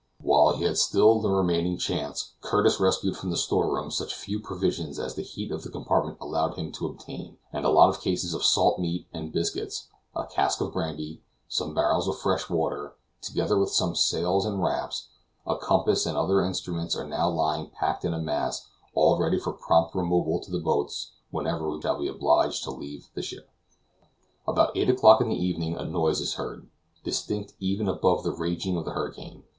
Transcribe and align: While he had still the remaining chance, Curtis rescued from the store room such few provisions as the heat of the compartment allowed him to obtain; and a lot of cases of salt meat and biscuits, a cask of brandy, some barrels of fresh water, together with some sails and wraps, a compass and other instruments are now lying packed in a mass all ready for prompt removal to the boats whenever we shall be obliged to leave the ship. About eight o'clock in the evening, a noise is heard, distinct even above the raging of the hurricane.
While 0.23 0.57
he 0.57 0.63
had 0.63 0.79
still 0.79 1.19
the 1.19 1.29
remaining 1.29 1.77
chance, 1.77 2.31
Curtis 2.41 2.79
rescued 2.79 3.15
from 3.15 3.29
the 3.29 3.37
store 3.37 3.71
room 3.71 3.91
such 3.91 4.15
few 4.15 4.39
provisions 4.39 4.97
as 4.97 5.13
the 5.13 5.21
heat 5.21 5.51
of 5.51 5.61
the 5.61 5.69
compartment 5.69 6.17
allowed 6.19 6.55
him 6.55 6.71
to 6.71 6.87
obtain; 6.87 7.37
and 7.53 7.65
a 7.65 7.69
lot 7.69 7.89
of 7.89 8.01
cases 8.01 8.33
of 8.33 8.43
salt 8.43 8.79
meat 8.79 9.05
and 9.13 9.31
biscuits, 9.31 9.89
a 10.15 10.25
cask 10.25 10.59
of 10.59 10.73
brandy, 10.73 11.21
some 11.47 11.75
barrels 11.75 12.07
of 12.07 12.17
fresh 12.17 12.49
water, 12.49 12.95
together 13.21 13.59
with 13.59 13.69
some 13.69 13.93
sails 13.93 14.43
and 14.43 14.63
wraps, 14.63 15.09
a 15.45 15.55
compass 15.55 16.07
and 16.07 16.17
other 16.17 16.41
instruments 16.43 16.95
are 16.95 17.05
now 17.05 17.29
lying 17.29 17.69
packed 17.69 18.03
in 18.03 18.15
a 18.15 18.19
mass 18.19 18.69
all 18.95 19.19
ready 19.19 19.37
for 19.37 19.53
prompt 19.53 19.93
removal 19.93 20.39
to 20.39 20.49
the 20.49 20.57
boats 20.57 21.11
whenever 21.29 21.69
we 21.69 21.79
shall 21.79 21.99
be 21.99 22.07
obliged 22.07 22.63
to 22.63 22.71
leave 22.71 23.07
the 23.13 23.21
ship. 23.21 23.51
About 24.47 24.75
eight 24.75 24.89
o'clock 24.89 25.21
in 25.21 25.29
the 25.29 25.39
evening, 25.39 25.75
a 25.77 25.85
noise 25.85 26.19
is 26.21 26.33
heard, 26.33 26.67
distinct 27.03 27.53
even 27.59 27.87
above 27.87 28.23
the 28.23 28.33
raging 28.33 28.75
of 28.77 28.83
the 28.85 28.93
hurricane. 28.93 29.43